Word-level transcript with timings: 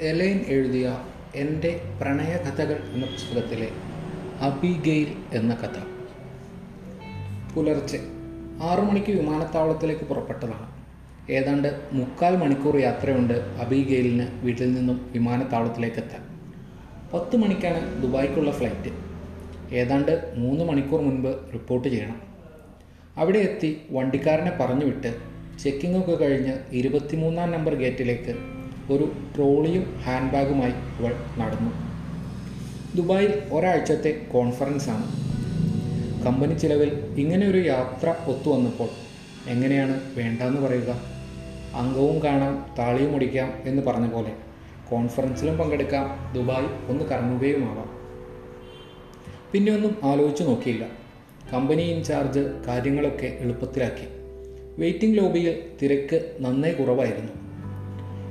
A-line 0.00 0.44
എഴുതിയ 0.48 0.98
എന്റെ 1.34 1.80
പ്രണയകഥകൾ 2.00 2.78
എന്ന 2.94 3.06
പുസ്തകത്തിലെ 3.06 3.68
അബിഗെയിൽ 4.40 5.12
എന്ന 5.32 5.54
കഥ. 5.54 5.78
പുലർച്ചെ 7.54 8.00
ആറു 8.62 8.80
മണിക്ക് 8.80 9.12
വിമാനത്താവളത്തിലേക്ക് 9.12 10.02
പുറപ്പെട്ടതാണ്. 10.02 10.66
ഏതാണ്ട് 11.32 11.80
മുക്കാൽ 11.92 12.36
മണിക്കൂർ 12.36 12.76
യാത്രയുണ്ട് 12.76 13.34
അബിഗെയിലിന് 13.34 14.26
വീട്ടിൽ 14.44 14.74
നിന്നും 14.74 15.10
വിമാനത്താവളത്തിലേക്ക് 15.12 15.96
എത്താൻ 15.96 16.22
പത്ത് 17.14 17.36
മണിക്കാണ് 17.36 18.02
ദുബായ്ക്കുള്ള 18.02 18.50
ഫ്ലൈറ്റ്. 18.50 18.92
ഏതാണ്ട് 19.74 20.32
മൂന്ന് 20.36 20.64
മണിക്കൂർ 20.64 21.00
മുൻപ് 21.00 21.52
റിപ്പോർട്ട് 21.52 21.88
ചെയ്യണം. 21.88 22.22
അവിടെ 23.16 23.38
എത്തി 23.38 23.80
വണ്ടിക്കാരനെ 23.90 24.50
പറഞ്ഞുവിട്ട് 24.50 25.16
ചെക്കിംഗ് 25.58 25.98
ഒക്കെ 25.98 26.24
കഴിഞ്ഞ് 26.24 26.52
ഇരുപത്തിമൂന്നാം 26.72 27.52
നമ്പർ 27.52 27.74
ഗേറ്റിലേക്ക് 27.74 28.55
ഒരു 28.90 29.12
ട്രോളിയും 29.36 30.00
ഹാൻഡ് 30.02 30.32
ബാഗുമായി 30.32 30.72
അവൾ 30.72 31.14
നടന്നു. 31.38 31.70
ദുബായിൽ 32.96 33.42
ഒരാഴ്ചത്തെ 33.52 34.26
കോൺഫറൻസാണ് 34.32 35.26
കമ്പനി 36.24 36.54
ചിലവിൽ 36.54 36.88
ഇങ്ങനെ 37.18 37.46
ഒരു 37.46 37.58
യാത്ര 37.58 38.14
ഒത്തുവന്നപ്പോൾ 38.26 38.88
എങ്ങനെയാണ് 39.46 40.00
വേണ്ടെന്ന് 40.16 40.60
പറയുക? 40.60 41.16
അംഗവും 41.74 42.22
കാണാം 42.22 42.74
താളിയും 42.78 43.14
ഒടിക്കാം 43.14 43.52
എന്ന് 43.64 43.82
പറഞ്ഞ 43.82 44.06
പോലെ 44.06 44.32
കോൺഫറൻസിലും 44.90 45.58
പങ്കെടുക്കാം 45.58 46.32
ദുബായ് 46.34 46.90
ഒന്ന് 46.90 47.04
കറങ്ങുകയുമാവാം. 47.04 47.90
പിന്നെ 49.52 49.72
ഒന്നും 49.72 49.96
ആലോചിച്ചു 50.02 50.42
നോക്കിയില്ല. 50.42 50.86
കമ്പനി 51.52 51.82
ഇൻചാർജ് 51.82 52.40
കാര്യങ്ങളൊക്കെ 52.68 53.36
എളുപ്പത്തിലാക്കി. 53.40 54.06
വെയിറ്റിംഗ് 54.78 55.18
ലോബിയിൽ 55.18 55.62
തിരക്ക് 55.82 56.36
നന്നേ 56.40 56.72
കുറവായിരുന്നു. 56.72 57.45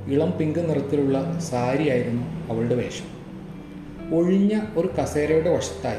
ഇളം 0.08 0.38
പിങ്ക് 0.38 0.70
നിറത്തിലുള്ള 0.70 1.38
സാരിയായിരുന്നു 1.38 2.52
അവളുടെ 2.52 2.74
വേഷം. 2.74 3.16
ഒഴിഞ്ഞ 4.16 4.60
ഒരു 4.76 4.90
കസേരയുടെ 5.02 5.56
വശത്തായി 5.56 5.98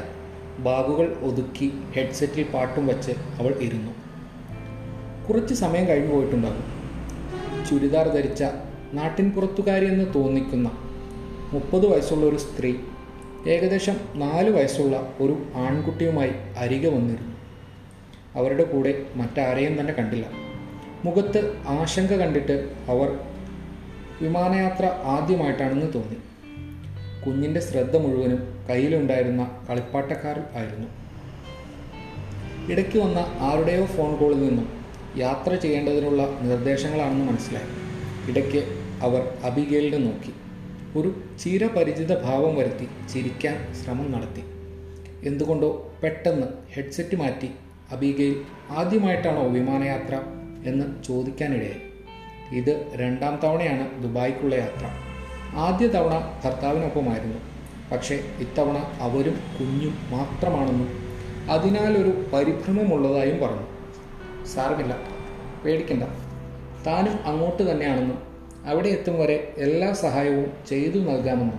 ബാഗുകൾ 0.58 1.16
ഒതുക്കി 1.22 1.72
ഹെഡ്സെറ്റിൽ 1.92 2.42
പാട്ടും 2.42 2.86
വച്ച് 2.86 3.10
അവൾ 3.10 3.54
ഇരുന്നു. 3.60 3.92
കുറച്ച് 5.28 5.54
സമയം 5.54 5.88
കഴിഞ്ഞു 5.88 6.14
പോയിട്ടുണ്ടാകും. 6.14 6.64
ചുരിദാർ 7.70 8.08
ധരിച്ച 8.08 8.44
നാട്ടിൻ 8.92 9.30
പുറത്തുകാരി 9.30 9.86
എന്ന് 9.86 10.14
തോന്നിക്കുന്ന 10.14 10.70
മുപ്പത് 11.52 11.86
വയസ്സുള്ള 11.86 12.26
ഒരു 12.26 12.36
സ്ത്രീ 12.36 12.74
ഏകദേശം 13.46 13.96
നാല് 14.14 14.50
വയസ്സുള്ള 14.50 15.12
ഒരു 15.20 15.42
ആൺകുട്ടിയുമായി 15.54 16.30
അരികെ 16.58 16.88
വന്നിരുന്നു. 16.88 17.36
അവരുടെ 18.34 18.64
കൂടെ 18.64 19.06
മറ്റാരെയും 19.16 19.80
തന്നെ 19.80 19.92
കണ്ടില്ല. 19.92 20.26
മുഖത്ത് 21.04 21.56
ആശങ്ക 21.68 22.12
കണ്ടിട്ട് 22.12 22.72
അവർ 22.88 23.18
വിമാനയാത്ര 24.22 24.86
ആദ്യമായിട്ടാണെന്ന് 24.86 25.94
തോന്നി. 25.94 26.16
കുഞ്ഞിന്റെ 27.26 27.60
ശ്രദ്ധ 27.60 27.96
മുഴുവനും 27.96 28.66
കയ്യിലുണ്ടായിരുന്ന 28.70 29.66
കളിപ്പാട്ടക്കാരിൽ 29.70 30.42
ആയിരുന്നു. 30.56 30.88
ഇടയ്ക്ക് 32.72 32.98
വന്ന 32.98 33.18
ആരുടെയോ 33.18 33.84
ഫോൺ 33.84 34.16
കോളിൽ 34.16 34.48
നിന്നും 34.48 34.78
യാത്ര 35.16 35.54
ചെയ്യേണ്ടതിനുള്ള 35.54 36.40
നിർദ്ദേശങ്ങളാണെന്ന് 36.42 37.24
മനസ്സിലായി. 37.24 37.66
ഇടയ്ക്ക് 38.30 38.64
അവർ 39.02 39.34
അബിഗേലിനെ 39.44 39.98
നോക്കി. 39.98 40.32
ഒരു 40.98 41.14
ചിരപരിചിത 41.38 42.22
ഭാവം 42.22 42.56
വരുത്തി 42.56 42.88
ചിരിക്കാൻ 43.12 43.74
ശ്രമം 43.74 44.12
നടത്തി. 44.12 44.40
എന്തുകൊണ്ടോ 45.28 45.92
പെട്ടെന്ന് 46.02 46.46
ഹെഡ്സെറ്റ് 46.72 47.16
മാറ്റി 47.16 47.50
അബിഗയിൽ 47.92 48.42
ആദ്യമായിട്ടാണോ 48.70 49.48
വിമാനയാത്ര 49.48 50.20
എന്ന് 50.64 51.04
ചോദിക്കാനിടയായി. 51.04 51.87
ഇത് 52.52 52.92
രണ്ടാം 52.94 53.40
തവണയാണ് 53.44 54.02
ദുബായ്ക്കുള്ള 54.02 54.54
യാത്ര. 54.54 54.90
ആദ്യ 55.56 55.86
തവണ 55.86 56.40
ഭർത്താവിനൊപ്പമായിരുന്നു. 56.44 57.38
പക്ഷേ 57.92 58.14
ഇത്തവണ 58.38 58.76
അവരും 59.00 59.40
കുഞ്ഞും 59.60 59.94
മാത്രമാണെന്നും 60.10 60.88
അതിനാലൊരു 61.50 62.24
പരിഭ്രമമുള്ളതായും 62.32 63.40
പറഞ്ഞു. 63.40 63.66
സാരമില്ല 64.46 64.96
പേടിക്കണ്ട. 65.64 66.02
താനും 66.86 67.18
അങ്ങോട്ട് 67.24 67.70
തന്നെയാണെന്നും 67.70 68.18
അവിടെ 68.66 68.88
എത്തും 68.88 69.18
വരെ 69.18 69.54
എല്ലാ 69.58 69.92
സഹായവും 69.92 70.52
ചെയ്തു 70.68 70.98
നൽകാമെന്നും 70.98 71.58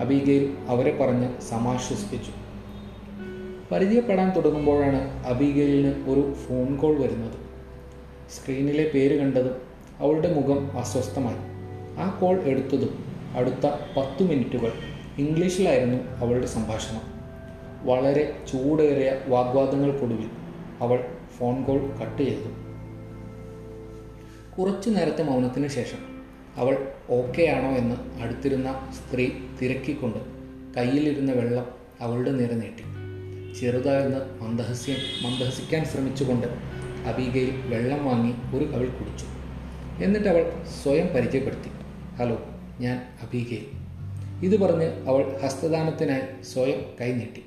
അബീഗയിൽ 0.00 0.54
അവരെ 0.68 0.96
പറഞ്ഞ് 0.96 1.40
സമാശ്വസിപ്പിച്ചു. 1.40 2.30
പരിചയപ്പെടാൻ 3.72 4.30
തുടങ്ങുമ്പോഴാണ് 4.36 5.26
അബീഗയിലിന് 5.26 6.04
ഒരു 6.08 6.34
ഫോൺ 6.34 6.76
കോൾ 6.76 6.98
വരുന്നത്. 6.98 7.34
സ്ക്രീനിലെ 8.30 8.90
പേര് 8.94 9.20
കണ്ടതും 9.20 9.73
അവളുടെ 10.00 10.34
മുഖം 10.34 10.78
അസ്വസ്ഥമായി. 10.78 11.36
ആ 11.98 12.18
കോൾ 12.20 12.40
എടുത്തതും 12.40 13.04
അടുത്ത 13.36 13.66
പത്തു 13.96 14.22
മിനിറ്റുകൾ 14.22 14.72
ഇംഗ്ലീഷിലായിരുന്നു 15.18 15.98
അവളുടെ 16.16 16.46
സംഭാഷണം. 16.46 17.00
വളരെ 17.82 18.36
ചൂടേറിയ 18.52 19.20
വാഗ്വാദങ്ങൾക്കൊടുവിൽ 19.26 20.30
അവൾ 20.80 21.04
ഫോൺ 21.38 21.64
കോൾ 21.64 21.90
കട്ട് 22.02 22.22
ചെയ്തു. 22.22 22.64
കുറച്ചു 24.58 24.90
നേരത്തെ 24.90 25.22
മൗനത്തിന് 25.22 25.68
ശേഷം 25.68 26.14
അവൾ 26.56 26.92
ഓക്കെ 27.10 27.42
ആണോ 27.42 27.68
എന്ന് 27.68 28.22
അടുത്തിരുന്ന 28.22 28.92
സ്ത്രീ 28.92 29.30
തിരക്കിക്കൊണ്ട് 29.62 30.18
കയ്യിലിരുന്ന 30.76 31.32
വെള്ളം 31.32 31.66
അവളുടെ 32.00 32.30
നേരെ 32.30 32.54
നീട്ടി. 32.54 32.84
ചെറുതായെന്ന് 33.60 34.42
മന്ദഹസ്യം 34.42 34.96
മന്ദഹസിക്കാൻ 35.24 35.84
ശ്രമിച്ചുകൊണ്ട് 35.84 36.46
അബീഗയിൽ 37.06 37.52
വെള്ളം 37.66 38.04
വാങ്ങി 38.04 38.56
ഒരു 38.56 38.64
കവിൾ 38.64 38.86
കുടിച്ചു. 38.86 39.33
എന്നിട്ട് 40.02 40.28
അവൾ 40.28 40.52
സ്വയം 40.82 41.06
പരിചയപ്പെടുത്തി. 41.06 41.68
ഹലോ 42.16 42.42
ഞാൻ 42.80 42.96
അബീഗയിൽ 43.22 43.66
ഇത് 44.42 44.60
പറഞ്ഞ് 44.60 44.84
അവൾ 44.84 45.40
ഹസ്തദാനത്തിനായി 45.42 46.44
സ്വയം 46.44 46.84
കൈ 47.00 47.12
നീട്ടി. 47.12 47.44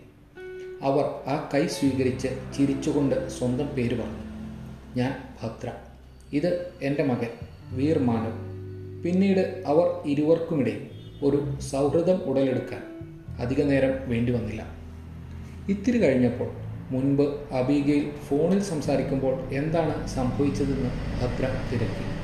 അവർ 0.81 1.03
ആ 1.03 1.49
കൈ 1.53 1.67
സ്വീകരിച്ച് 1.67 2.27
ചിരിച്ചുകൊണ്ട് 2.57 3.29
സ്വന്തം 3.29 3.67
പേര് 3.67 3.95
പറഞ്ഞു. 3.95 4.17
ഞാൻ 4.95 5.15
ഭദ്ര. 5.43 5.71
ഇത് 6.33 6.71
എന്റെ 6.81 7.03
മകൻ 7.03 7.27
വീർ 7.71 7.99
മാനവ്. 7.99 8.47
പിന്നീട് 9.03 9.63
അവർ 9.67 10.09
ഇരുവർക്കുമിടയിൽ 10.09 10.89
ഒരു 11.23 11.59
സൗഹൃദം 11.59 12.15
ഉടലെടുക്കാൻ 12.15 12.83
അധിക 13.39 13.63
നേരം 13.63 14.09
വേണ്ടി 14.09 14.31
വന്നില്ല. 14.31 14.75
ഇത്തിരി 15.69 15.97
കഴിഞ്ഞപ്പോൾ 15.97 16.49
മുൻപ് 16.91 17.53
അബീഗയിൽ 17.53 18.11
ഫോണിൽ 18.11 18.59
സംസാരിക്കുമ്പോൾ 18.59 19.39
എന്താണ് 19.39 20.07
സംഭവിച്ചതെന്ന് 20.07 20.89
ഭദ്ര 21.21 21.47
തിരക്കി. 21.71 22.16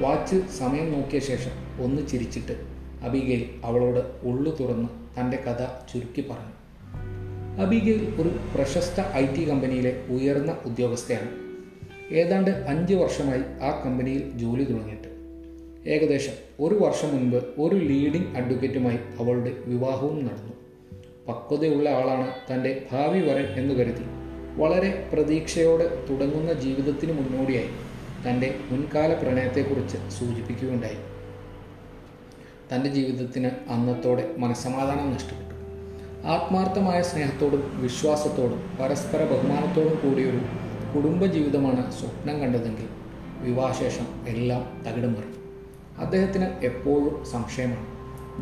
വാച്ച് 0.00 0.36
സമയം 0.58 0.92
നോക്കിയ 0.92 1.18
ശേഷം 1.18 1.84
ഒന്ന് 1.84 2.08
ചിരിച്ചിട്ട് 2.08 2.52
അബിഗയിൽ 3.04 3.50
അവളോട് 3.64 3.98
ഉള്ളു 4.22 4.56
തുറന്ന് 4.60 4.88
തന്റെ 5.20 5.36
കഥ 5.36 5.64
ചുരുക്കി 5.92 6.20
പറഞ്ഞു. 6.20 6.52
അബിഗയിൽ 7.62 8.14
ഒരു 8.20 8.28
പ്രശസ്ത 8.54 9.00
ഐ 9.14 9.26
ടി 9.26 9.50
കമ്പനിയിലെ 9.50 10.02
ഉയർന്ന 10.10 10.56
ഉദ്യോഗസ്ഥയാണ്. 10.64 11.30
ഏതാണ്ട് 12.14 12.50
അഞ്ച് 12.50 12.94
വർഷമായി 12.94 13.40
ആ 13.62 13.82
കമ്പനിയിൽ 13.86 14.30
ജോലി 14.30 14.64
തുടങ്ങിയിട്ട്. 14.64 15.08
ഏകദേശം 15.88 16.32
ഒരു 16.60 16.74
വർഷം 16.74 17.16
മുൻപ് 17.16 17.36
ഒരു 17.36 17.74
ലീഡിംഗ് 17.74 18.36
അഡ്വക്കേറ്റുമായി 18.36 18.96
അവളുടെ 18.96 19.52
വിവാഹവും 19.66 20.24
നടന്നു. 20.24 20.52
പക്വതയുള്ള 21.28 21.90
ആളാണ് 21.90 22.54
തന്റെ 22.54 22.86
ഭാവി 22.92 23.20
വരൻ 23.20 23.46
എന്ന് 23.46 23.74
കരുതി. 23.74 24.04
വളരെ 24.56 25.10
പ്രതീക്ഷയോടെ 25.12 26.04
തുടങ്ങുന്ന 26.10 26.52
ജീവിതത്തിന് 26.52 27.12
മുന്നോടിയായി. 27.12 27.89
തന്റെ 28.28 28.54
മുൻകാല 28.70 29.14
പ്രണയത്തെക്കുറിച്ച് 29.14 29.96
സൂചിപ്പിക്കുകയുണ്ടായി. 29.96 30.96
തന്റെ 32.72 32.90
ജീവിതത്തിന് 32.90 33.50
അന്നത്തോടെ 33.70 34.34
മനസ്സമാധാനം 34.38 35.12
നഷ്ടപ്പെട്ടു. 35.14 35.50
ആത്മാർത്ഥമായ 36.26 37.02
സ്നേഹത്തോടും 37.02 37.82
വിശ്വാസത്തോടും 37.82 38.76
പരസ്പര 38.80 39.24
ബഹുമാനത്തോടും 39.24 39.98
കൂടിയൊരു 40.04 40.40
കുടുംബജീവിതമാണ് 40.94 41.92
സ്വപ്നം 41.92 42.40
കണ്ടതെങ്കിൽ 42.40 42.88
വിവാഹശേഷം 43.40 44.06
എല്ലാം 44.28 44.82
തകിടം 44.86 45.12
മറി 45.12 45.30
അദ്ദേഹത്തിന് 45.98 46.64
എപ്പോഴും 46.64 47.24
സംശയമാണ്. 47.24 47.86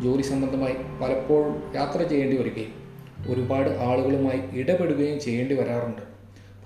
ജോലി 0.01 0.21
സംബന്ധമായി 0.21 0.73
പലപ്പോഴും 1.01 1.71
യാത്ര 1.75 2.03
ചെയ്യേണ്ടി 2.03 2.37
വരികയും 2.37 2.73
ഒരുപാട് 3.27 3.69
ആളുകളുമായി 3.69 4.59
ഇടപെടുകയും 4.59 5.19
ചെയ്യേണ്ടി 5.19 5.55
വരാറുണ്ട്. 5.55 6.08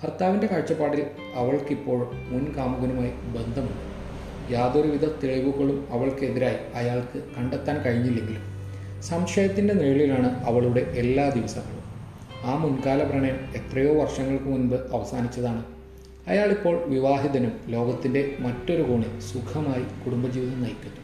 ഭർത്താവിന്റെ 0.04 0.48
കാഴ്ചപ്പാടിൽ 0.48 1.06
അവൾക്കിപ്പോൾ 1.36 2.12
മുൻ 2.14 2.54
കാമുകനുമായി 2.58 3.10
ബന്ധമുണ്ട്. 3.10 3.94
യാതൊരുവിധ 4.54 5.06
തെളിവുകളും 5.06 5.88
അവൾക്കെതിരായി 5.92 6.56
അയാൾക്ക് 6.76 7.24
കണ്ടെത്താൻ 7.38 7.82
കഴിഞ്ഞില്ലെങ്കിലും 7.82 8.44
സംശയത്തിന്റെ 9.02 9.74
നിഴലിലാണ് 9.74 10.44
അവളുടെ 10.44 10.80
എല്ലാ 10.80 11.30
ദിവസങ്ങളും. 11.30 11.84
ആ 12.46 12.58
മുൻകാല 12.58 13.04
പ്രണയം 13.04 13.40
എത്രയോ 13.56 14.02
വർഷങ്ങൾക്ക് 14.02 14.46
മുൻപ് 14.46 14.76
അവസാനിച്ചതാണ്. 14.76 15.66
അയാളിപ്പോൾ 16.28 16.76
വിവാഹിതനും 16.86 17.60
ലോകത്തിന്റെ 17.68 18.36
മറ്റൊരു 18.40 18.82
കോണിൽ 18.82 19.20
സുഖമായി 19.20 20.04
കുടുംബജീവിതം 20.06 20.62
നയിക്കുന്നു. 20.62 21.04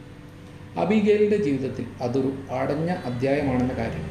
അബിഗേലിന്റെ 0.80 1.36
ജീവിതത്തിൽ 1.36 1.86
അതൊരു 2.02 2.32
അടഞ്ഞ 2.50 2.90
അധ്യായമാണെന്ന 2.90 3.72
കാര്യം 3.72 4.06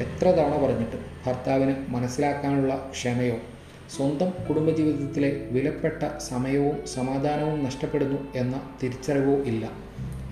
എത്ര 0.00 0.24
തവണ 0.24 0.66
പറഞ്ഞിട്ടും 0.66 1.00
ഭർത്താവിന് 1.26 1.74
മനസ്സിലാക്കാനുള്ള 1.88 2.90
ക്ഷമയോ 2.90 3.34
സ്വന്തം 3.96 4.32
കുടുംബജീവിതത്തിലെ 4.48 5.48
വിലപ്പെട്ട 5.50 6.18
സമയവും 6.18 6.86
സമാധാനവും 6.86 7.64
നഷ്ടപ്പെടുന്നു 7.64 8.32
എന്ന 8.34 8.62
തിരിച്ചറിവോ 8.82 9.42
ഇല്ല. 9.42 9.70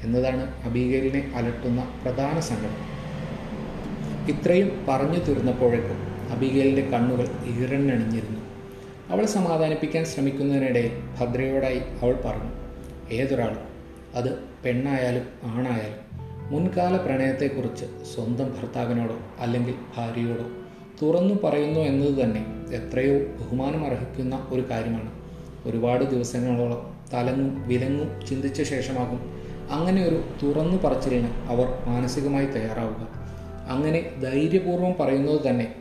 എന്നതാണ് 0.05 0.53
അബീഗലിനെ 0.65 1.33
അലട്ടുന്ന 1.35 2.01
പ്രധാന 2.05 2.41
സങ്കടം 2.41 2.99
ഇത്രയും 4.29 4.85
പറഞ്ഞു 4.89 5.19
തീർന്നപ്പോഴേക്കും 5.19 5.99
അബീഗലിന്റെ 6.33 6.83
കണ്ണുകൾ 6.83 7.27
ഈറണ്ണണിഞ്ഞിരുന്നു 7.45 8.41
അവൾ 9.11 9.27
സമാധാനിപ്പിക്കാൻ 9.27 10.05
ശ്രമിക്കുന്നതിനിടയിൽ 10.05 10.91
ഭദ്രയോടായി 11.21 11.83
അവൾ 12.03 12.15
പറഞ്ഞു 12.25 12.51
ഏതൊരാളും 13.11 13.65
അത് 14.15 14.39
പെണ്ണായാലും 14.65 15.23
ആണായാലും 15.45 16.05
മുൻകാല 16.51 16.97
പ്രണയത്തെക്കുറിച്ച് 16.97 17.85
സ്വന്തം 18.15 18.45
ഭർത്താവിനോടോ 18.45 19.19
അല്ലെങ്കിൽ 19.41 19.75
ഭാര്യയോടോ 19.97 20.47
തുറന്നു 21.03 21.35
പറയുന്നു 21.45 21.81
എന്നത് 21.81 22.25
തന്നെ 22.25 22.47
എത്രയോ 22.75 23.19
ബഹുമാനം 23.19 23.87
അർഹിക്കുന്ന 23.87 24.47
ഒരു 24.51 24.65
കാര്യമാണ്. 24.71 25.11
ഒരുപാട് 25.67 26.05
ദിവസങ്ങളോളം 26.05 26.95
തലങ്ങും 27.15 27.69
വിലങ്ങും 27.69 28.27
ചിന്തിച്ച 28.27 28.63
ശേഷമാകും 28.63 29.21
അങ്ങനെ 29.71 30.05
ഒരു 30.05 30.23
തുറന്നു 30.43 30.77
പറച്ചിലിന് 30.77 31.29
അവർ 31.49 31.67
മാനസികമായി 31.87 32.47
തയ്യാറാവുക. 32.47 33.09
അങ്ങനെ 33.69 34.11
ധൈര്യപൂർവം 34.23 34.95
പറയുന്നത് 35.01 35.51
തന്നെ 35.51 35.75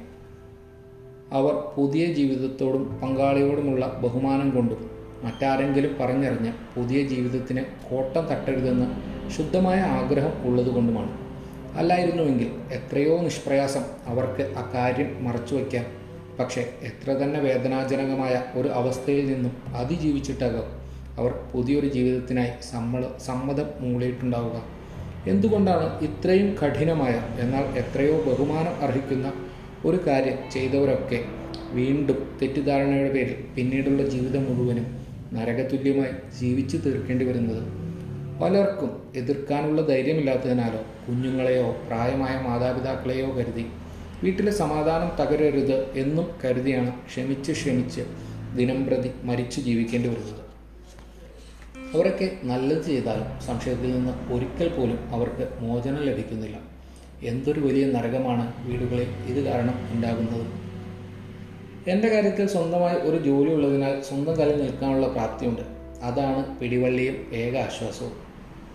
അവർ 1.31 1.53
പുതിയ 1.75 2.05
ജീവിതത്തോടും 2.13 2.99
പങ്കാളിയോടുമുള്ള 3.01 3.99
ബഹുമാനം 4.03 4.49
കൊണ്ടും 4.49 4.91
മറ്റാരെങ്കിലും 5.23 5.95
പറഞ്ഞറിഞ്ഞ 6.01 6.51
പുതിയ 6.75 7.03
ജീവിതത്തിന് 7.03 7.61
കോട്ടം 7.61 8.25
തട്ടരുതെന്ന് 8.25 8.87
ശുദ്ധമായ 9.29 9.79
ആഗ്രഹം 9.79 10.33
ഉള്ളതുകൊണ്ടുമാണ്. 10.45 11.26
അല്ലായിരുന്നുവെങ്കിൽ 11.77 12.49
എത്രയോ 12.73 13.21
നിഷ്പ്രയാസം 13.21 13.83
അവർക്ക് 14.05 14.41
അക്കാര്യം 14.41 15.25
മറച്ചു 15.25 15.55
വയ്ക്കാം. 15.55 15.85
പക്ഷേ 16.39 16.61
എത്ര 16.61 17.11
തന്നെ 17.11 17.39
വേദനാജനകമായ 17.39 18.43
ഒരു 18.55 18.67
അവസ്ഥയിൽ 18.67 19.33
നിന്നും 19.33 19.75
അതിജീവിച്ചിട്ടാകാം 19.75 20.67
അവർ 21.19 21.31
പുതിയൊരു 21.53 21.87
ജീവിതത്തിനായി 21.87 22.51
സമ്മള 22.71 23.03
സമ്മതം 23.25 23.65
മൂളിയിട്ടുണ്ടാവുക. 23.79 24.61
എന്തുകൊണ്ടാണ് 25.27 26.03
ഇത്രയും 26.03 26.55
കഠിനമായ 26.55 27.21
എന്നാൽ 27.39 27.63
എത്രയോ 27.63 28.23
ബഹുമാനം 28.27 28.75
അർഹിക്കുന്ന 28.81 29.33
ഒരു 29.85 29.99
കാര്യം 30.07 30.51
ചെയ്തവരൊക്കെ 30.51 31.19
വീണ്ടും 31.71 32.37
തെറ്റിദ്ധാരണയുടെ 32.41 33.11
പേരിൽ 33.13 33.35
പിന്നീടുള്ള 33.55 34.03
ജീവിതം 34.09 34.43
മുഴുവനും 34.43 34.87
നരകതുല്യമായി 35.33 36.13
ജീവിച്ചു 36.39 36.77
തീർക്കേണ്ടി 36.77 37.25
വരുന്നത് 37.25 37.86
പലർക്കും 38.41 39.13
എതിർക്കാനുള്ള 39.15 39.81
ധൈര്യമില്ലാത്തതിനാലോ 39.81 40.79
കുഞ്ഞുങ്ങളെയോ 41.07 41.71
പ്രായമായ 41.87 42.41
മാതാപിതാക്കളെയോ 42.47 43.35
കരുതി. 43.35 43.65
വീട്ടിലെ 44.23 44.51
സമാധാനം 44.51 45.23
തകരരുത് 45.23 45.97
എന്നും 45.97 46.29
കരുതിയാണ് 46.45 46.91
ക്ഷമിച്ച് 47.05 47.51
ക്ഷമിച്ച് 47.51 48.01
ദിനം 48.55 48.85
പ്രതി 48.85 49.11
മരിച്ചു 49.23 49.61
ജീവിക്കേണ്ടി 49.61 50.09
വരുന്നത്. 50.09 50.47
അവരൊക്കെ 51.95 52.31
നല്ലത് 52.43 52.85
ചെയ്താലും 52.85 53.41
സംശയത്തിൽ 53.41 53.91
നിന്ന് 53.91 54.33
ഒരിക്കൽ 54.33 54.69
പോലും 54.69 54.99
അവർക്ക് 55.11 55.49
മോചനം 55.59 56.03
ലഭിക്കുന്നില്ല. 56.03 56.59
എന്തൊരു 57.23 57.59
വലിയ 57.59 57.85
നരകമാണ് 57.85 58.53
വീടുകളിൽ 58.67 59.07
ഇത് 59.25 59.43
കാരണം 59.43 59.89
ഉണ്ടാകുന്നത്. 59.91 60.47
എന്റെ 61.89 62.07
കാര്യത്തിൽ 62.07 62.47
സ്വന്തമായി 62.47 62.95
ഒരു 62.95 63.23
ജോലി 63.23 63.53
ഉള്ളതിനാൽ 63.53 64.01
സ്വന്തം 64.01 64.39
കാലിൽ 64.39 64.61
നിൽക്കാനുള്ള 64.61 65.07
പ്രാപ്തിയുണ്ട്. 65.07 65.61
അതാണ് 66.03 66.59
പിടിവള്ളിയും 66.59 67.15
ഏക 67.33 67.57
ആശ്വാസവും. 67.57 68.26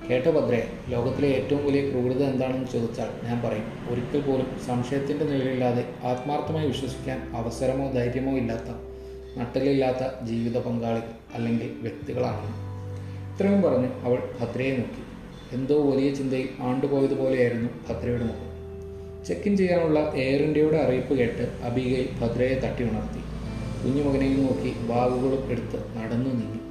കേട്ട 0.09 0.27
ഭദ്രേ 0.27 0.69
ലോകത്തിലെ 0.89 1.29
ഏറ്റവും 1.29 1.67
വലിയ 1.67 1.91
ക്രൂരത 1.91 2.23
എന്താണെന്ന് 2.23 2.67
ചോദിച്ചാൽ 2.73 3.11
ഞാൻ 3.25 3.43
പറയും. 3.43 3.67
ഒരിക്കൽ 3.91 4.21
പോലും 4.21 4.49
സംശയത്തിന്റെ 4.67 5.25
നിഴലില്ലാതെ 5.25 5.85
ആത്മാർത്ഥമായി 6.05 6.67
വിശ്വസിക്കാൻ 6.67 7.33
അവസരമോ 7.35 7.93
ധൈര്യമോ 7.93 8.37
ഇല്ലാത്ത 8.37 8.71
നട്ടലില്ലാത്ത 9.39 10.25
ജീവിത 10.25 10.59
പങ്കാളികൾ 10.59 11.13
അല്ലെങ്കിൽ 11.35 11.71
വ്യക്തികളാണ്. 11.81 12.49
ഇത്രയും 13.33 13.63
പറഞ്ഞ് 13.63 13.89
അവൾ 14.05 14.19
ഭദ്രയെ 14.41 14.73
നോക്കി. 14.77 15.03
എന്തോ 15.53 15.91
വലിയ 15.91 16.15
ചിന്തയിൽ 16.15 16.49
ആണ്ടുപോയതുപോലെയായിരുന്നു 16.61 17.69
ഭദ്രയുടെ 17.89 18.25
മുഖം. 18.25 18.49
ചെക്ക് 19.27 19.49
ഇൻ 19.49 19.57
ചെയ്യാനുള്ള 19.57 20.13
എയർ 20.15 20.43
ഇന്ത്യയുടെ 20.43 20.77
അറിയിപ്പ് 20.77 21.15
കേട്ട് 21.15 21.65
അബികയിൽ 21.65 22.09
ഭദ്രയെ 22.21 22.55
തട്ടി 22.55 22.85
ഉണർത്തി. 22.85 23.23
കുഞ്ഞുമകനെയും 23.85 24.43
നോക്കി 24.47 24.73
ബാഗുകളും 24.89 25.51
എടുത്ത് 25.51 25.85
നടന്നു 25.97 26.31
നീങ്ങി. 26.31 26.62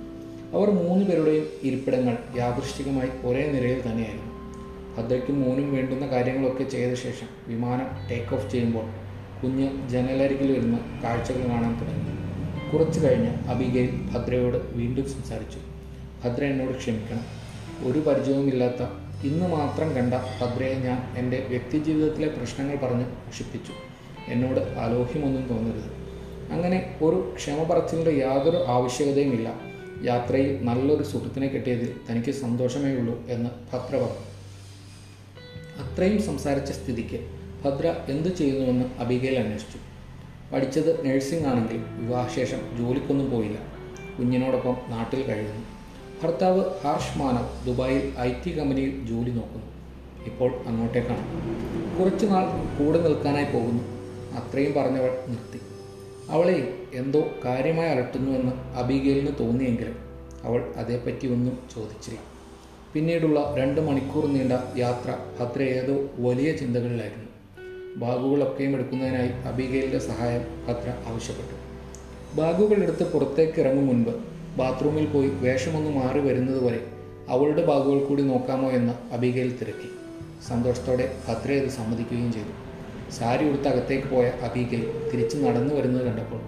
അവർ 0.53 0.69
മൂന്ന് 0.69 1.05
പേരുടെയും 1.05 1.45
ഇരിപ്പിടങ്ങൾ 1.63 2.17
യാദൃശ്ചികമായി 2.37 3.09
ഒരേ 3.25 3.51
നിരയിൽ 3.51 3.81
തന്നെയായിരുന്നു. 3.81 4.31
ഭദ്രയ്ക്കും 4.97 5.41
മൂന്നും 5.41 5.75
വേണ്ടുന്ന 5.75 6.07
കാര്യങ്ങളൊക്കെ 6.07 6.63
ചെയ്ത 6.63 6.93
ശേഷം 6.93 7.27
വിമാനം 7.47 8.09
ടേക്ക് 8.09 8.35
ഓഫ് 8.35 8.51
ചെയ്യുമ്പോൾ 8.51 8.85
കുഞ്ഞ് 9.43 9.89
ജനലരികിൽ 9.89 10.51
ഇരുന്ന് 10.51 11.01
കാഴ്ചകൾ 11.03 11.49
കാണാൻ 11.49 11.79
തുടങ്ങി. 11.79 12.11
കുറച്ചു 12.71 12.99
കഴിഞ്ഞ് 12.99 13.49
അബിഗേൽ 13.49 13.89
ഭദ്രയോട് 13.91 14.75
വീണ്ടും 14.75 15.09
സംസാരിച്ചു. 15.09 15.59
ഭദ്ര 16.23 16.43
എന്നോട് 16.43 16.77
ക്ഷമിക്കണം. 16.77 17.25
ഒരു 17.87 17.99
പരിചയവുമില്ലാത്ത 17.99 18.81
ഇന്ന് 19.23 19.47
മാത്രം 19.47 19.95
കണ്ട 19.95 20.13
ഭദ്രയെ 20.13 20.73
ഞാൻ 20.73 21.03
എന്റെ 21.17 21.45
വ്യക്തിജീവിതത്തിലെ 21.49 22.27
പ്രശ്നങ്ങൾ 22.27 22.75
പറഞ്ഞ് 22.75 23.05
ഉഷിപ്പിച്ചു 23.05 23.73
എന്നോട് 24.27 24.59
അലോഹ്യമൊന്നും 24.59 25.47
തോന്നരുത്. 25.47 25.91
അങ്ങനെ 26.51 26.95
ഒരു 27.01 27.33
ക്ഷമ 27.35 27.63
പറച്ചിലിന്റെ 27.63 28.11
യാതൊരു 28.11 28.57
ആവശ്യകതയുമില്ല. 28.57 29.70
യാത്രയിൽ 30.03 30.65
നല്ലൊരു 30.65 31.03
സുഹൃത്തിനെ 31.03 31.47
കിട്ടിയതിൽ 31.47 31.95
തനിക്ക് 32.11 32.31
സന്തോഷമേ 32.31 32.91
ഉള്ളൂ 32.93 33.27
എന്ന് 33.27 33.49
ഭദ്ര 33.49 33.95
പറഞ്ഞു. 33.95 34.31
അത്രയും 35.83 36.21
സംസാരിച്ച 36.21 36.71
സ്ഥിതിക്ക് 36.71 37.27
ഭദ്ര 37.65 37.95
എന്തു 38.09 38.29
ചെയ്യുന്നുവെന്ന് 38.29 38.85
അബികയിൽ 38.99 39.39
അന്വേഷിച്ചു. 39.39 39.77
പഠിച്ചത് 40.53 41.05
നഴ്സിംഗ് 41.05 41.47
ആണെങ്കിൽ 41.47 41.81
വിവാഹശേഷം 42.05 42.77
ജോലിക്കൊന്നും 42.77 43.31
പോയില്ല. 43.31 43.57
കുഞ്ഞിനോടൊപ്പം 44.19 44.77
നാട്ടിൽ 44.89 45.23
കഴിയുന്നു. 45.23 45.65
ഭർത്താവ് 46.23 46.65
ഹാർഷ് 46.83 47.17
മാനവ് 47.17 47.65
ദുബായിൽ 47.65 48.13
ഐ 48.19 48.33
ടി 48.45 48.59
കമ്പനിയിൽ 48.59 49.05
ജോലി 49.05 49.29
നോക്കുന്നു. 49.29 49.65
ഇപ്പോൾ 50.25 50.61
അങ്ങോട്ടേക്കാണ്. 50.67 51.23
കുറച്ചുനാൾ 51.99 52.45
കൂടെ 52.79 53.01
നിൽക്കാനായി 53.01 53.45
പോകുന്നു. 53.45 53.83
അത്രയും 54.33 54.73
പറഞ്ഞവൾ 54.73 55.23
നിർത്തി. 55.27 55.70
അവളെ 56.31 56.73
എന്തോ 56.93 57.21
കാര്യമായി 57.45 57.89
അലട്ടുന്നുവെന്ന് 57.89 58.51
അബിഗേലിന് 58.77 59.31
തോന്നിയെങ്കിലും 59.39 59.95
അവൾ 60.43 60.73
അതേപ്പറ്റി 60.77 61.27
ഒന്നും 61.27 61.57
ചോദിച്ചില്ല. 61.75 62.19
പിന്നീടുള്ള 62.93 63.55
രണ്ട് 63.57 63.81
മണിക്കൂർ 63.81 64.25
നീണ്ട 64.25 64.53
യാത്ര 64.77 65.11
അത്ര 65.43 65.61
ഏതോ 65.61 65.95
വലിയ 66.19 66.51
ചിന്തകളിലായിരുന്നു. 66.51 67.27
ബാഗുകളൊക്കെയും 67.95 68.73
എടുക്കുന്നതിനായി 68.75 69.29
അബിഗേലിന്റെ 69.29 69.99
സഹായം 69.99 70.43
ഭദ്ര 70.67 70.89
ആവശ്യപ്പെട്ടു. 71.07 71.55
ബാഗുകൾ 72.35 72.83
എടുത്ത് 72.83 73.13
പുറത്തേക്ക് 73.13 73.59
ഇറങ്ങും 73.59 73.87
മുൻപ് 73.87 74.13
ബാത്റൂമിൽ 74.57 75.05
പോയി 75.05 75.27
വേഷമൊന്ന് 75.27 75.91
മാറി 75.91 76.19
വരുന്നതുവരെ 76.19 76.87
അവളുടെ 77.29 77.65
ബാഗുകൾ 77.65 78.05
കൂടി 78.05 78.23
നോക്കാമോ 78.23 78.69
എന്ന് 78.69 79.13
അബിഗേൽ 79.13 79.57
തിരക്കി. 79.61 79.89
സന്തോഷത്തോടെ 80.47 81.15
ഭദ്ര 81.27 81.51
ഇത് 81.51 81.69
സമ്മതിക്കുകയും 81.69 82.33
ചെയ്തു. 82.33 82.60
സാരി 83.17 83.49
ഉടുത്ത് 83.49 83.67
അകത്തേക്ക് 83.67 84.07
പോയ 84.07 84.27
അബീഗിൽ 84.27 85.09
തിരിച്ചു 85.13 85.37
നടന്നു 85.37 85.75
വരുന്നത് 85.75 86.05
കണ്ടപ്പോൾ 86.05 86.41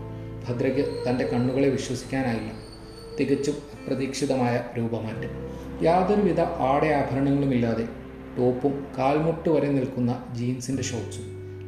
ഭദ്രയ്ക്ക് 0.46 1.10
തന്റെ 1.10 1.26
കണ്ണുകളെ 1.26 1.70
വിശ്വസിക്കാനായില്ല. 1.70 2.52
തികച്ചും 3.20 3.54
അപ്രതീക്ഷിതമായ 3.54 4.64
രൂപമാറ്റം. 4.78 5.30
യാതൊരുവിധ 5.84 6.42
ആടയാഭരണങ്ങളുമില്ലാതെ 6.42 7.88
ടോപ്പും 8.38 8.88
കാൽമുട്ട് 8.98 9.50
വരെ 9.50 9.68
നിൽക്കുന്ന 9.68 10.24
ജീൻസിന്റെ 10.36 10.84
ഷോർട്സും 10.84 11.26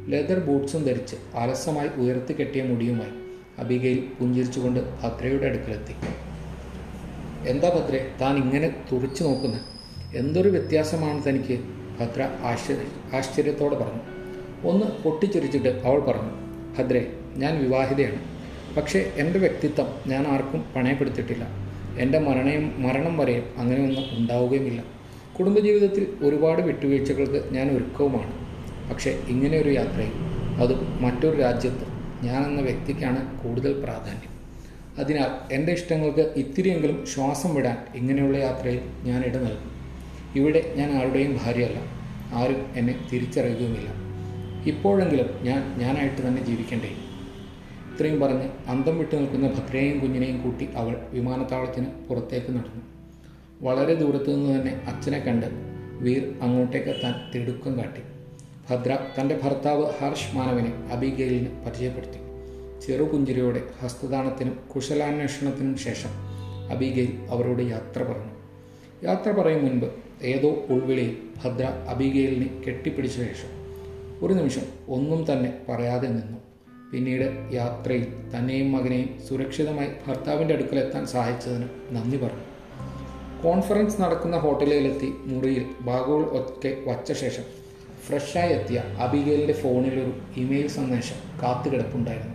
ലെതർ 0.08 0.38
ബൂട്ട്സും 0.38 0.84
ധരിച്ച് 0.84 1.16
അലസമായി 1.34 1.88
ഉയർത്തി 1.96 2.40
കെട്ടിയ 2.40 2.62
മുടിയുമായി 2.62 3.10
അബികയിൽ 3.58 4.08
പുഞ്ചിരിച്ചുകൊണ്ട് 4.20 4.80
ഭദ്രയുടെ 4.80 5.46
അടുക്കലെത്തി. 5.46 5.94
എന്താ 7.48 7.68
ഭദ്രെ 7.68 8.14
താൻ 8.20 8.36
ഇങ്ങനെ 8.36 8.84
തുറിച്ചു 8.92 9.24
നോക്കുന്നത് 9.24 9.62
എന്തൊരു 10.16 10.48
വ്യത്യാസമാണ് 10.48 11.28
തനിക്ക്? 11.28 11.58
ഭദ്ര 12.00 12.28
ആശ്ചര്യ 12.42 13.16
ആശ്ചര്യത്തോടെ 13.16 13.76
പറഞ്ഞു. 13.76 14.15
ഒന്ന് 14.64 14.86
പൊട്ടിച്ചിരിച്ചിട്ട് 15.02 15.68
അവൾ 15.68 16.00
പറഞ്ഞു 16.00 16.30
ഭദ്രെ 16.78 17.12
ഞാൻ 17.36 17.62
വിവാഹിതയാണ്. 17.62 18.36
പക്ഷേ 18.76 19.12
എന്റെ 19.16 19.38
വ്യക്തിത്വം 19.38 19.86
ഞാൻ 20.06 20.26
ആർക്കും 20.26 20.64
പണയപ്പെടുത്തിയിട്ടില്ല. 20.76 21.46
എന്റെ 21.98 22.18
മരണയും 22.18 22.82
മരണം 22.82 23.18
വരെയും 23.18 23.44
അങ്ങനെയൊന്നും 23.56 24.04
ഉണ്ടാവുകയുമില്ല. 24.12 24.84
കുടുംബജീവിതത്തിൽ 25.38 26.16
ഒരുപാട് 26.22 26.62
വിട്ടുവീഴ്ചകൾക്ക് 26.62 27.54
ഞാൻ 27.54 27.70
ഒരുക്കവുമാണ്. 27.70 28.46
പക്ഷേ 28.90 29.10
ഇങ്ങനെയൊരു 29.28 29.70
യാത്രയിൽ 29.70 30.12
അതും 30.62 31.02
മറ്റൊരു 31.02 31.36
രാജ്യത്ത് 31.36 31.84
ഞാൻ 32.24 32.44
എന്ന 32.44 32.60
വ്യക്തിക്കാണ് 32.60 33.42
കൂടുതൽ 33.44 33.72
പ്രാധാന്യം. 33.72 34.36
അതിനാൽ 34.98 35.54
എന്റെ 35.54 35.72
ഇഷ്ടങ്ങൾക്ക് 35.72 36.32
ഇത്തിരിയെങ്കിലും 36.36 37.06
ശ്വാസം 37.06 37.54
വിടാൻ 37.54 37.76
ഇങ്ങനെയുള്ള 37.94 38.36
യാത്രയിൽ 38.36 38.80
ഞാൻ 39.02 39.22
ഇട 39.24 39.36
നൽകും. 39.36 39.70
ഇവിടെ 40.36 40.72
ഞാൻ 40.76 40.96
ആരുടെയും 40.96 41.40
ഭാര്യയല്ല. 41.44 41.78
ആരും 42.32 42.66
എന്നെ 42.76 43.08
തിരിച്ചറിയുകയുമില്ല. 43.12 44.05
ഇപ്പോഴെങ്കിലും 44.66 45.26
ഞാൻ 45.42 45.78
ഞാനായിട്ട് 45.78 46.28
തന്നെ 46.28 46.44
ജീവിക്കണ്ടേ? 46.44 46.90
ഇത്രയും 47.92 48.20
പറഞ്ഞ് 48.20 48.48
അന്തം 48.68 48.98
വിട്ടു 48.98 49.16
നിൽക്കുന്ന 49.16 49.48
ഭദ്രയെയും 49.48 50.00
കുഞ്ഞിനെയും 50.00 50.42
കൂട്ടി 50.42 50.68
അവൾ 50.76 50.96
വിമാനത്താവളത്തിന് 51.10 51.86
പുറത്തേക്ക് 52.08 52.50
നടന്നു. 52.50 52.82
വളരെ 53.60 53.94
ദൂരത്തു 53.94 54.30
നിന്ന് 54.30 54.60
തന്നെ 54.60 54.82
അച്ഛനെ 54.86 55.18
കണ്ട് 55.18 55.46
വീർ 56.00 56.34
അങ്ങോട്ടേക്ക് 56.42 56.88
എത്താൻ 56.88 57.14
തിടുക്കം 57.34 57.78
കാട്ടി. 57.78 58.00
ഭദ്ര 58.70 58.98
തന്റെ 59.20 59.40
ഭർത്താവ് 59.42 59.92
ഹർഷ് 60.00 60.36
മാനവനെ 60.36 60.88
അബിഗേലിന് 60.92 61.64
പരിചയപ്പെടുത്തി. 61.66 62.18
ചെറുപുഞ്ചിരിയോടെ 62.86 63.62
ഹസ്തദാനത്തിനും 63.82 64.58
കുശലാന്വേഷണത്തിനും 64.74 65.78
ശേഷം 65.78 66.10
അബിഗേൽ 66.70 67.26
അവരോട് 67.30 67.62
യാത്ര 67.62 68.02
പറഞ്ഞു. 68.02 68.32
യാത്ര 69.04 69.30
പറയും 69.30 69.64
മുൻപ് 69.64 69.86
ഏതോ 70.22 70.48
ഉൾവിളിയിൽ 70.48 71.16
ഭദ്ര 71.44 71.64
അബിഗേലിനെ 71.64 72.62
കെട്ടിപ്പിടിച്ച 72.66 73.16
ശേഷം 73.16 73.55
ഒരു 74.22 74.34
നിമിഷം 74.34 74.62
ഒന്നും 74.88 75.32
തന്നെ 75.32 75.58
പറയാതെ 75.68 76.08
നിന്നു. 76.08 76.38
പിന്നീട് 76.92 77.54
യാത്രയിൽ 77.54 78.06
തന്നെയും 78.36 78.72
മകനെയും 78.72 79.20
സുരക്ഷിതമായി 79.28 79.88
ഭർത്താവിന്റെ 80.06 80.54
അടുക്കലെത്താൻ 80.54 81.06
സഹായിച്ചതിന് 81.06 81.64
നന്ദി 81.90 82.16
പറഞ്ഞു. 82.16 82.40
കോൺഫറൻസ് 83.44 84.00
നടക്കുന്ന 84.00 84.36
ഹോട്ടലിലെത്തി 84.36 85.12
മുറിയിൽ 85.24 85.66
ബാഗുകൾ 85.80 86.22
ഒക്കെ 86.22 86.76
വച്ച 86.86 87.12
ശേഷം 87.12 87.42
ഫ്രഷായി 88.06 88.52
എത്തിയ 88.52 88.78
അബിഗേലിന്റെ 88.78 89.52
ഫോണിലൊരു 89.52 90.12
ഇമെയിൽ 90.36 90.68
സന്ദേശം 90.68 91.42
കാത്തുകിടപ്പുണ്ടായിരുന്നു. 91.42 92.34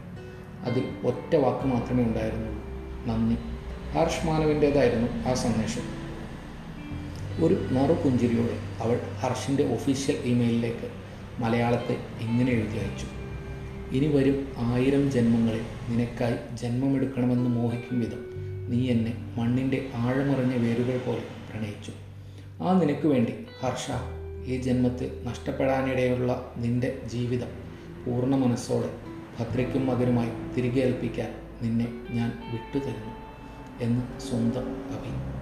അതിൽ 0.66 0.84
ഒറ്റ 1.06 1.36
വാക്ക് 1.36 1.68
മാത്രമേ 1.68 2.04
ഉണ്ടായിരുന്നുള്ളൂ. 2.04 2.64
നന്ദി. 3.06 3.36
ഹർഷ് 3.92 4.28
മാനവിന്റേതായിരുന്നു 4.28 5.30
ആ 5.30 5.34
സന്ദേശം. 5.34 6.02
ഒരു 7.46 7.68
നറുപുഞ്ചിരിയോടെ 7.72 8.84
അവൾ 8.84 9.00
ഹർഷിന്റെ 9.20 9.74
ഒഫീഷ്യൽ 9.74 10.16
ഇമെയിലിലേക്ക് 10.16 11.01
മലയാളത്തെ 11.42 11.96
ഇങ്ങനെ 12.22 12.52
എഴുതി 12.52 12.78
അയച്ചു. 12.78 13.08
ഇനി 13.96 14.08
വരും 14.08 14.38
ആയിരം 14.58 15.12
ജന്മങ്ങളിൽ 15.12 15.64
നിനക്കായി 15.90 16.38
ജന്മമെടുക്കണമെന്ന് 16.54 17.50
മോഹിക്കും 17.50 18.00
വിധം 18.00 18.22
നീ 18.70 18.90
എന്നെ 18.90 19.14
മണ്ണിന്റെ 19.38 19.90
ആഴമറിഞ്ഞ 19.96 20.56
വേരുകൾ 20.56 20.98
പോലെ 21.08 21.24
പ്രണയിച്ചു. 21.50 21.92
ആ 22.64 22.80
നിനക്ക് 22.80 23.08
വേണ്ടി 23.08 23.34
ഹർഷ 23.62 23.88
ഈ 24.46 24.58
ജന്മത്തിൽ 24.62 25.10
നഷ്ടപ്പെടാനിടയുള്ള 25.24 26.54
നിന്റെ 26.58 26.90
ജീവിതം 27.06 27.52
പൂർണ 28.06 28.36
മനസ്സോടെ 28.36 28.92
ഭദ്രയ്ക്കും 29.40 29.88
മകനുമായി 29.88 30.30
തിരികെ 30.56 30.82
ഏൽപ്പിക്കാൻ 30.82 31.32
നിന്നെ 31.62 31.88
ഞാൻ 32.12 32.30
വിട്ടുതരുന്നു 32.52 33.14
എന്ന് 33.82 34.20
സ്വന്തം 34.20 34.68
അഭി 34.96 35.41